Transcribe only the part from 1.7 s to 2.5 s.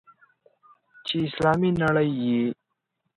نړۍ یې.